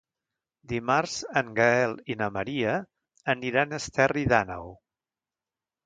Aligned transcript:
Dimarts 0.71 1.17
en 1.41 1.51
Gaël 1.59 1.93
i 2.13 2.17
na 2.23 2.31
Maria 2.39 2.73
aniran 3.37 3.71
a 3.71 3.81
Esterri 3.85 4.27
d'Àneu. 4.35 4.77